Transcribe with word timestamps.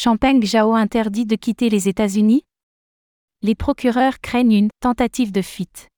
Champagne 0.00 0.40
Zhao 0.46 0.76
interdit 0.76 1.26
de 1.26 1.34
quitter 1.34 1.70
les 1.70 1.88
États-Unis? 1.88 2.44
Les 3.42 3.56
procureurs 3.56 4.20
craignent 4.20 4.52
une 4.52 4.68
tentative 4.78 5.32
de 5.32 5.42
fuite. 5.42 5.88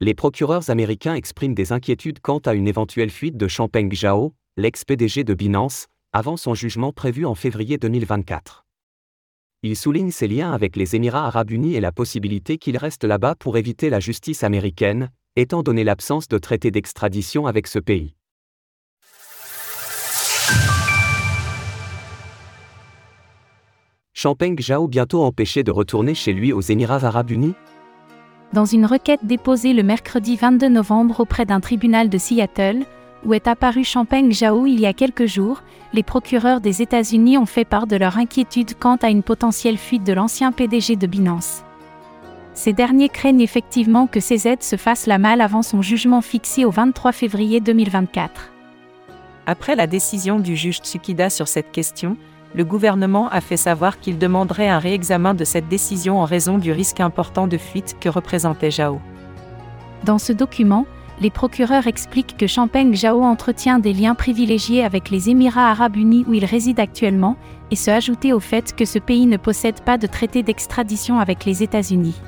Les 0.00 0.14
procureurs 0.14 0.70
américains 0.70 1.14
expriment 1.14 1.52
des 1.52 1.72
inquiétudes 1.72 2.20
quant 2.20 2.38
à 2.38 2.54
une 2.54 2.66
éventuelle 2.66 3.10
fuite 3.10 3.36
de 3.36 3.48
Champagne 3.48 3.94
Zhao, 3.94 4.32
l'ex-PDG 4.56 5.24
de 5.24 5.34
Binance, 5.34 5.88
avant 6.14 6.38
son 6.38 6.54
jugement 6.54 6.90
prévu 6.90 7.26
en 7.26 7.34
février 7.34 7.76
2024. 7.76 8.64
Ils 9.62 9.76
soulignent 9.76 10.10
ses 10.10 10.26
liens 10.26 10.52
avec 10.52 10.74
les 10.74 10.96
Émirats 10.96 11.26
arabes 11.26 11.50
unis 11.50 11.74
et 11.74 11.80
la 11.80 11.92
possibilité 11.92 12.56
qu'il 12.56 12.78
reste 12.78 13.04
là-bas 13.04 13.34
pour 13.34 13.58
éviter 13.58 13.90
la 13.90 14.00
justice 14.00 14.42
américaine, 14.42 15.10
étant 15.36 15.62
donné 15.62 15.84
l'absence 15.84 16.28
de 16.28 16.38
traité 16.38 16.70
d'extradition 16.70 17.46
avec 17.46 17.66
ce 17.66 17.78
pays. 17.78 18.14
Champagne 24.22 24.56
Zhao 24.56 24.86
bientôt 24.86 25.24
empêché 25.24 25.64
de 25.64 25.72
retourner 25.72 26.14
chez 26.14 26.32
lui 26.32 26.52
aux 26.52 26.60
Émirats 26.60 27.04
arabes 27.04 27.32
unis? 27.32 27.54
Dans 28.52 28.64
une 28.64 28.86
requête 28.86 29.24
déposée 29.24 29.72
le 29.72 29.82
mercredi 29.82 30.36
22 30.36 30.68
novembre 30.68 31.18
auprès 31.18 31.44
d'un 31.44 31.58
tribunal 31.58 32.08
de 32.08 32.18
Seattle, 32.18 32.84
où 33.24 33.34
est 33.34 33.48
apparu 33.48 33.82
Champagne 33.82 34.30
Zhao 34.30 34.64
il 34.66 34.78
y 34.78 34.86
a 34.86 34.92
quelques 34.92 35.26
jours, 35.26 35.64
les 35.92 36.04
procureurs 36.04 36.60
des 36.60 36.82
États-Unis 36.82 37.36
ont 37.36 37.46
fait 37.46 37.64
part 37.64 37.88
de 37.88 37.96
leur 37.96 38.16
inquiétude 38.16 38.78
quant 38.78 38.94
à 38.94 39.10
une 39.10 39.24
potentielle 39.24 39.76
fuite 39.76 40.04
de 40.04 40.12
l'ancien 40.12 40.52
PDG 40.52 40.94
de 40.94 41.08
Binance. 41.08 41.64
Ces 42.54 42.72
derniers 42.72 43.08
craignent 43.08 43.40
effectivement 43.40 44.06
que 44.06 44.20
CZ 44.20 44.60
se 44.60 44.76
fasse 44.76 45.08
la 45.08 45.18
malle 45.18 45.40
avant 45.40 45.62
son 45.62 45.82
jugement 45.82 46.20
fixé 46.20 46.64
au 46.64 46.70
23 46.70 47.10
février 47.10 47.60
2024. 47.60 48.52
Après 49.46 49.74
la 49.74 49.88
décision 49.88 50.38
du 50.38 50.54
juge 50.54 50.78
Tsukida 50.78 51.28
sur 51.28 51.48
cette 51.48 51.72
question, 51.72 52.16
le 52.54 52.64
gouvernement 52.64 53.28
a 53.30 53.40
fait 53.40 53.56
savoir 53.56 53.98
qu'il 53.98 54.18
demanderait 54.18 54.68
un 54.68 54.78
réexamen 54.78 55.34
de 55.34 55.44
cette 55.44 55.68
décision 55.68 56.20
en 56.20 56.24
raison 56.24 56.58
du 56.58 56.72
risque 56.72 57.00
important 57.00 57.46
de 57.46 57.56
fuite 57.56 57.96
que 57.98 58.08
représentait 58.08 58.70
Zhao. 58.70 59.00
Dans 60.04 60.18
ce 60.18 60.32
document, 60.32 60.84
les 61.20 61.30
procureurs 61.30 61.86
expliquent 61.86 62.36
que 62.36 62.46
Champagne 62.46 62.94
Zhao 62.94 63.22
entretient 63.22 63.78
des 63.78 63.92
liens 63.92 64.14
privilégiés 64.14 64.84
avec 64.84 65.10
les 65.10 65.30
Émirats 65.30 65.70
arabes 65.70 65.96
unis 65.96 66.24
où 66.28 66.34
il 66.34 66.44
réside 66.44 66.80
actuellement, 66.80 67.36
et 67.70 67.76
se 67.76 67.90
ajouter 67.90 68.32
au 68.32 68.40
fait 68.40 68.74
que 68.74 68.84
ce 68.84 68.98
pays 68.98 69.26
ne 69.26 69.36
possède 69.36 69.80
pas 69.80 69.96
de 69.96 70.06
traité 70.06 70.42
d'extradition 70.42 71.20
avec 71.20 71.44
les 71.44 71.62
États-Unis. 71.62 72.20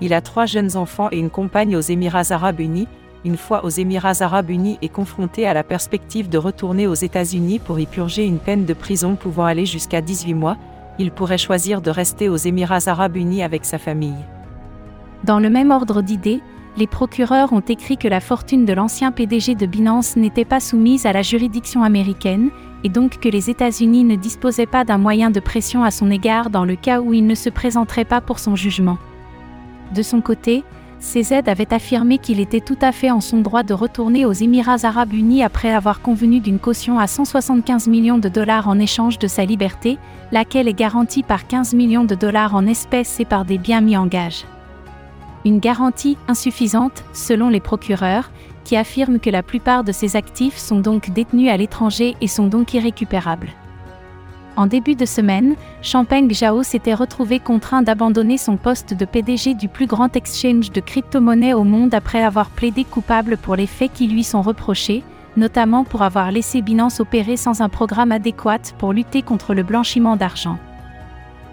Il 0.00 0.14
a 0.14 0.22
trois 0.22 0.46
jeunes 0.46 0.76
enfants 0.76 1.08
et 1.12 1.18
une 1.18 1.30
compagne 1.30 1.76
aux 1.76 1.80
Émirats 1.80 2.30
arabes 2.30 2.60
unis, 2.60 2.88
une 3.24 3.36
fois 3.36 3.64
aux 3.64 3.68
Émirats 3.68 4.20
arabes 4.20 4.50
unis 4.50 4.78
et 4.82 4.88
confronté 4.88 5.46
à 5.46 5.54
la 5.54 5.62
perspective 5.62 6.28
de 6.28 6.38
retourner 6.38 6.86
aux 6.86 6.94
États-Unis 6.94 7.58
pour 7.58 7.78
y 7.78 7.86
purger 7.86 8.24
une 8.24 8.38
peine 8.38 8.64
de 8.64 8.74
prison 8.74 9.16
pouvant 9.16 9.44
aller 9.44 9.66
jusqu'à 9.66 10.00
18 10.00 10.34
mois, 10.34 10.56
il 10.98 11.10
pourrait 11.10 11.38
choisir 11.38 11.80
de 11.80 11.90
rester 11.90 12.28
aux 12.28 12.36
Émirats 12.36 12.86
arabes 12.88 13.16
unis 13.16 13.42
avec 13.42 13.64
sa 13.64 13.78
famille. 13.78 14.24
Dans 15.24 15.38
le 15.38 15.50
même 15.50 15.70
ordre 15.70 16.02
d'idées, 16.02 16.40
les 16.76 16.86
procureurs 16.86 17.52
ont 17.52 17.60
écrit 17.60 17.96
que 17.96 18.08
la 18.08 18.20
fortune 18.20 18.64
de 18.64 18.72
l'ancien 18.72 19.12
PDG 19.12 19.54
de 19.54 19.66
Binance 19.66 20.16
n'était 20.16 20.44
pas 20.44 20.60
soumise 20.60 21.04
à 21.04 21.12
la 21.12 21.22
juridiction 21.22 21.82
américaine, 21.82 22.50
et 22.84 22.88
donc 22.88 23.18
que 23.18 23.28
les 23.28 23.50
États-Unis 23.50 24.04
ne 24.04 24.16
disposaient 24.16 24.66
pas 24.66 24.84
d'un 24.84 24.96
moyen 24.96 25.30
de 25.30 25.40
pression 25.40 25.84
à 25.84 25.90
son 25.90 26.10
égard 26.10 26.48
dans 26.48 26.64
le 26.64 26.76
cas 26.76 27.00
où 27.00 27.12
il 27.12 27.26
ne 27.26 27.34
se 27.34 27.50
présenterait 27.50 28.04
pas 28.04 28.20
pour 28.20 28.38
son 28.38 28.56
jugement. 28.56 28.98
De 29.94 30.02
son 30.02 30.20
côté, 30.20 30.64
CZ 31.00 31.48
avait 31.48 31.72
affirmé 31.72 32.18
qu'il 32.18 32.40
était 32.40 32.60
tout 32.60 32.76
à 32.82 32.92
fait 32.92 33.10
en 33.10 33.22
son 33.22 33.38
droit 33.38 33.62
de 33.62 33.72
retourner 33.72 34.26
aux 34.26 34.32
Émirats 34.32 34.84
arabes 34.84 35.14
unis 35.14 35.42
après 35.42 35.72
avoir 35.72 36.02
convenu 36.02 36.40
d'une 36.40 36.58
caution 36.58 36.98
à 36.98 37.06
175 37.06 37.88
millions 37.88 38.18
de 38.18 38.28
dollars 38.28 38.68
en 38.68 38.78
échange 38.78 39.18
de 39.18 39.26
sa 39.26 39.46
liberté, 39.46 39.98
laquelle 40.30 40.68
est 40.68 40.74
garantie 40.74 41.22
par 41.22 41.46
15 41.46 41.72
millions 41.72 42.04
de 42.04 42.14
dollars 42.14 42.54
en 42.54 42.66
espèces 42.66 43.18
et 43.18 43.24
par 43.24 43.46
des 43.46 43.56
biens 43.56 43.80
mis 43.80 43.96
en 43.96 44.06
gage. 44.06 44.44
Une 45.46 45.58
garantie 45.58 46.18
insuffisante, 46.28 47.02
selon 47.14 47.48
les 47.48 47.60
procureurs, 47.60 48.30
qui 48.64 48.76
affirment 48.76 49.20
que 49.20 49.30
la 49.30 49.42
plupart 49.42 49.84
de 49.84 49.92
ces 49.92 50.16
actifs 50.16 50.58
sont 50.58 50.80
donc 50.80 51.10
détenus 51.10 51.50
à 51.50 51.56
l'étranger 51.56 52.14
et 52.20 52.28
sont 52.28 52.46
donc 52.46 52.74
irrécupérables. 52.74 53.48
En 54.60 54.66
début 54.66 54.94
de 54.94 55.06
semaine, 55.06 55.54
Champagne 55.80 56.30
Zhao 56.30 56.62
s'était 56.62 56.92
retrouvé 56.92 57.38
contraint 57.38 57.80
d'abandonner 57.80 58.36
son 58.36 58.58
poste 58.58 58.92
de 58.92 59.06
PDG 59.06 59.54
du 59.54 59.68
plus 59.68 59.86
grand 59.86 60.14
exchange 60.16 60.70
de 60.70 60.82
crypto-monnaies 60.82 61.54
au 61.54 61.64
monde 61.64 61.94
après 61.94 62.22
avoir 62.22 62.50
plaidé 62.50 62.84
coupable 62.84 63.38
pour 63.38 63.56
les 63.56 63.66
faits 63.66 63.90
qui 63.94 64.06
lui 64.06 64.22
sont 64.22 64.42
reprochés, 64.42 65.02
notamment 65.38 65.84
pour 65.84 66.02
avoir 66.02 66.30
laissé 66.30 66.60
Binance 66.60 67.00
opérer 67.00 67.38
sans 67.38 67.62
un 67.62 67.70
programme 67.70 68.12
adéquat 68.12 68.74
pour 68.76 68.92
lutter 68.92 69.22
contre 69.22 69.54
le 69.54 69.62
blanchiment 69.62 70.16
d'argent. 70.16 70.58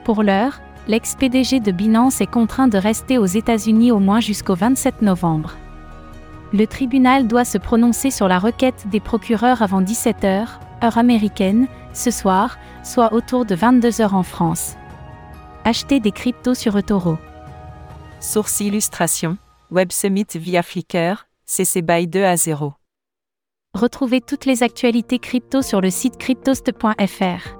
Pour 0.03 0.21
l'heure, 0.21 0.59
l'ex-PDG 0.89 1.61
de 1.61 1.71
Binance 1.71 2.19
est 2.19 2.27
contraint 2.29 2.67
de 2.67 2.77
rester 2.77 3.17
aux 3.17 3.25
États-Unis 3.25 3.93
au 3.93 3.99
moins 3.99 4.19
jusqu'au 4.19 4.55
27 4.55 5.01
novembre. 5.01 5.53
Le 6.51 6.67
tribunal 6.67 7.25
doit 7.25 7.45
se 7.45 7.57
prononcer 7.57 8.11
sur 8.11 8.27
la 8.27 8.37
requête 8.37 8.87
des 8.91 8.99
procureurs 8.99 9.61
avant 9.61 9.79
17 9.79 10.23
h 10.23 10.45
heure 10.83 10.97
américaine, 10.97 11.67
ce 11.93 12.11
soir, 12.11 12.57
soit 12.87 13.13
autour 13.13 13.45
de 13.45 13.53
22 13.53 13.89
h 13.89 14.13
en 14.13 14.23
France. 14.23 14.75
Achetez 15.65 15.99
des 15.99 16.11
cryptos 16.11 16.55
sur 16.55 16.77
eToro. 16.77 17.17
Source 18.21 18.61
illustration 18.61 19.37
Web 19.69 19.91
Summit 19.91 20.27
via 20.35 20.63
Flickr, 20.63 21.27
CC 21.45 21.81
BY 21.81 22.07
2 22.07 22.23
à 22.23 22.37
0. 22.37 22.73
Retrouvez 23.73 24.21
toutes 24.21 24.45
les 24.45 24.63
actualités 24.63 25.19
crypto 25.19 25.61
sur 25.61 25.81
le 25.81 25.89
site 25.89 26.17
cryptost.fr. 26.17 27.57